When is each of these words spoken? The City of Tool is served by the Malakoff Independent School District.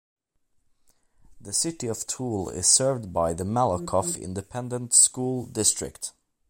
The 1.39 1.53
City 1.53 1.85
of 1.85 2.07
Tool 2.07 2.49
is 2.49 2.65
served 2.65 3.13
by 3.13 3.33
the 3.33 3.43
Malakoff 3.43 4.19
Independent 4.19 4.95
School 4.95 5.45
District. 5.45 6.11